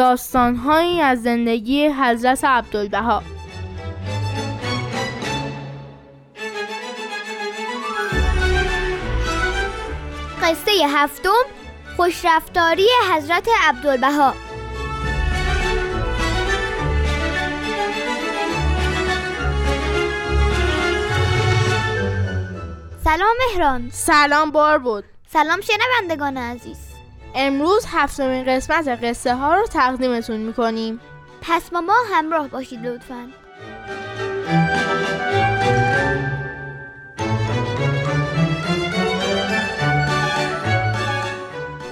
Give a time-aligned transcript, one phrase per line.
[0.00, 3.22] داستانهایی از زندگی حضرت عبدالبها.
[10.42, 11.30] قصه هفتم
[11.96, 14.34] خوشرفتاری حضرت عبدالبها.
[23.04, 23.90] سلام مهران.
[23.92, 25.04] سلام بار بود.
[25.32, 26.89] سلام شنوندگان عزیز.
[27.34, 31.00] امروز هفتمین قسمت قصه ها رو تقدیمتون می‌کنیم.
[31.42, 33.28] پس با ما همراه باشید لطفا.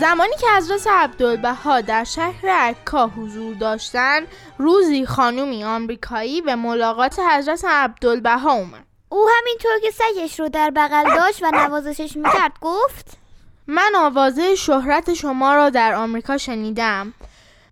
[0.00, 4.26] زمانی که حضرت عبدالبها در شهر عکا حضور داشتند
[4.58, 8.84] روزی خانومی آمریکایی به ملاقات حضرت عبدالبها اومد.
[9.08, 13.23] او همینطور که سگش رو در بغل داشت و نوازشش می‌کرد گفت
[13.66, 17.14] من آوازه شهرت شما را در آمریکا شنیدم.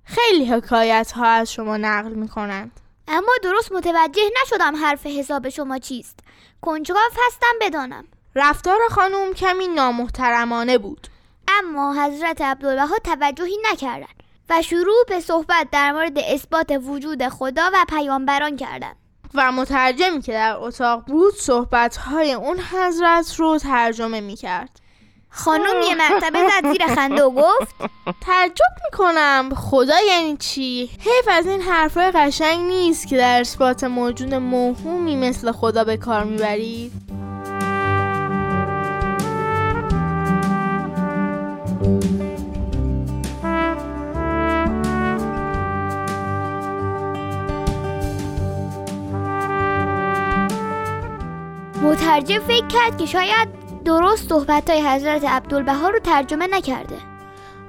[0.04, 5.78] خیلی حکایت ها از شما نقل می کنند اما درست متوجه نشدم حرف حساب شما
[5.78, 6.18] چیست.
[6.60, 8.04] کنجکاو هستم بدانم.
[8.34, 11.06] رفتار خانم کمی نامحترمانه بود.
[11.48, 17.84] اما حضرت عبدالبها توجهی نکردند و شروع به صحبت در مورد اثبات وجود خدا و
[17.88, 18.96] پیامبران کردند.
[19.34, 24.81] و مترجمی که در اتاق بود صحبت های اون حضرت رو ترجمه می کرد
[25.34, 27.74] خانم یه مرتبه زد زیر خنده و گفت
[28.20, 34.34] تعجب می‌کنم خدا یعنی چی؟ حیف از این حرفای قشنگ نیست که در اثبات موجود
[34.34, 36.92] موهومی مثل خدا به کار می‌برید
[51.82, 53.48] مترجم فکر کرد که شاید
[53.84, 56.96] درست صحبت های حضرت عبدالبها رو ترجمه نکرده.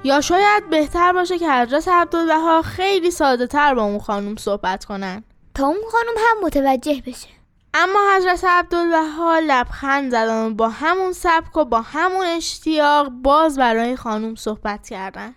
[0.03, 5.23] یا شاید بهتر باشه که حضرت عبدالبها خیلی ساده تر با اون خانم صحبت کنن.
[5.55, 7.27] تا اون خانم هم متوجه بشه.
[7.73, 13.95] اما حضرت عبدالبها لبخند زدن و با همون سبک و با همون اشتیاق باز برای
[13.95, 15.35] خانم صحبت کردن.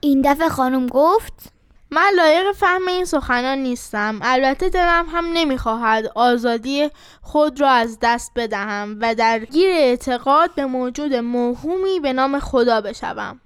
[0.00, 1.52] این دفعه خانم گفت
[1.90, 4.18] من لایق فهم این سخنان نیستم.
[4.22, 6.90] البته دلم هم نمی‌خواهد آزادی
[7.22, 12.80] خود را از دست بدهم و در گیر اعتقاد به موجود موهومی به نام خدا
[12.80, 13.40] بشوم.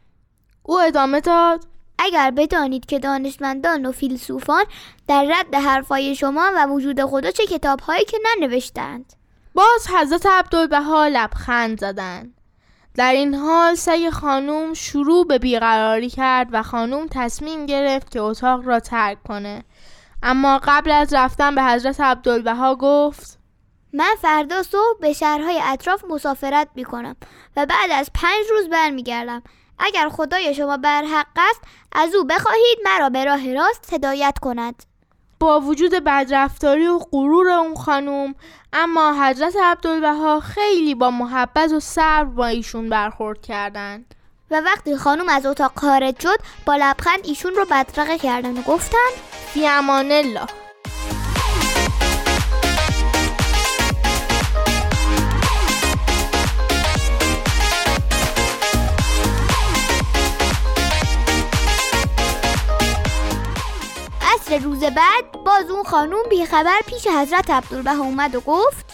[0.62, 1.64] او ادامه داد.
[1.98, 4.64] اگر بدانید که دانشمندان و فیلسوفان
[5.08, 9.12] در رد حرفای شما و وجود خدا چه کتابهایی که ننوشتند
[9.54, 12.41] باز حضرت عبدالبها لبخند زدند.
[12.94, 18.66] در این حال سگ خانوم شروع به بیقراری کرد و خانوم تصمیم گرفت که اتاق
[18.66, 19.64] را ترک کنه.
[20.22, 23.38] اما قبل از رفتن به حضرت عبدالبها گفت
[23.92, 27.16] من فردا صبح به شهرهای اطراف مسافرت می کنم
[27.56, 29.42] و بعد از پنج روز برمیگردم.
[29.78, 31.60] اگر خدای شما برحق است
[31.92, 34.91] از او بخواهید مرا به راه راست هدایت کند.
[35.42, 38.34] با وجود بدرفتاری و غرور اون خانوم
[38.72, 44.14] اما حضرت عبدالبها خیلی با محبت و صبر با ایشون برخورد کردند.
[44.50, 49.08] و وقتی خانوم از اتاق خارج شد با لبخند ایشون رو بدرقه کردن و گفتن
[49.46, 50.61] فی امان الله.
[64.82, 68.86] روز بعد باز اون خانوم بیخبر پیش حضرت عبدالبه اومد و گفت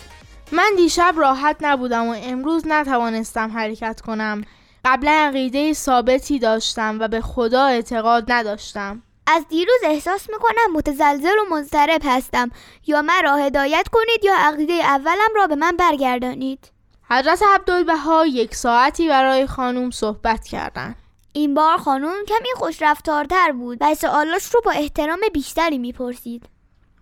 [0.53, 4.45] من دیشب راحت نبودم و امروز نتوانستم حرکت کنم.
[4.85, 9.03] قبلا عقیده ثابتی داشتم و به خدا اعتقاد نداشتم.
[9.27, 12.51] از دیروز احساس می‌کنم متزلزل و مضطرب هستم.
[12.87, 16.71] یا مرا هدایت کنید یا عقیده اولم را به من برگردانید.
[17.11, 20.97] حضرت عبدالبها یک ساعتی برای خانوم صحبت کردند.
[21.33, 26.49] این بار خانم کمی خوش رفتارتر بود و سوالاش رو با احترام بیشتری می‌پرسید.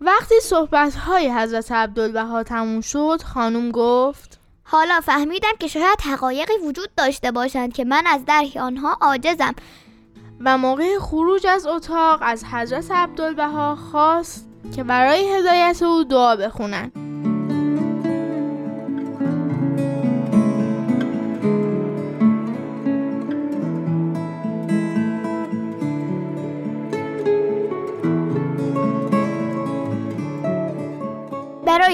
[0.01, 6.89] وقتی صحبت های حضرت عبدالبها تموم شد خانم گفت حالا فهمیدم که شاید حقایقی وجود
[6.97, 9.55] داشته باشند که من از درک آنها عاجزم.
[10.41, 17.06] و موقع خروج از اتاق از حضرت عبدالبها خواست که برای هدایت او دعا بخونند.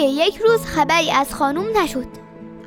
[0.03, 2.09] یک روز خبری از خانوم نشد.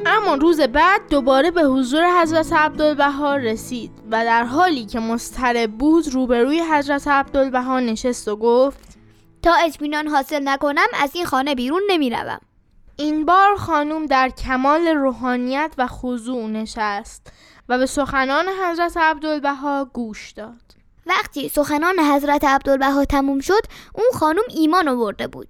[0.06, 6.08] اما روز بعد دوباره به حضور حضرت عبدالبها رسید و در حالی که مضطرب بود
[6.08, 8.98] روبروی حضرت عبدالبها نشست و گفت
[9.42, 12.40] تا اطمینان حاصل نکنم از این خانه بیرون نمی‌روم.
[12.96, 17.31] این بار خانوم در کمال روحانیت و خضوع نشست
[17.70, 20.62] و به سخنان حضرت عبدالبها گوش داد.
[21.06, 23.62] وقتی سخنان حضرت عبدالبها تموم شد
[23.94, 25.48] اون خانم ایمان آورده بود.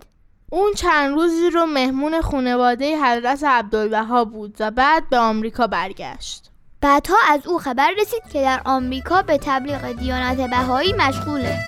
[0.50, 6.52] اون چند روزی رو مهمون خانواده حضرت عبدالبها بود و بعد به آمریکا برگشت.
[6.82, 11.60] بعدها از او خبر رسید که در آمریکا به تبلیغ دیانت بهایی مشغوله.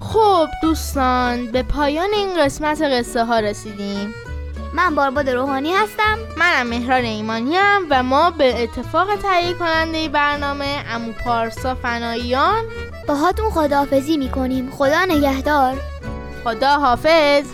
[0.00, 4.14] خب دوستان به پایان این قسمت قصه ها رسیدیم.
[4.74, 6.18] من بارباد روحانی هستم.
[6.36, 12.64] منم مهران ایمانیم و ما به اتفاق تهیه کننده برنامه امو پارسا فناییان
[13.08, 14.70] باهاتون خداحافظی می‌کنیم.
[14.70, 15.76] خدا نگهدار.
[16.44, 17.44] خدا حافظ